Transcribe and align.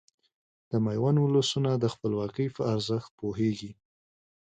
د 0.69 0.71
ميوند 0.85 1.17
ولسونه 1.21 1.71
د 1.77 1.85
خپلواکۍ 1.93 2.47
په 2.55 2.61
ارزښت 2.73 3.09
پوهيږي. 3.19 3.71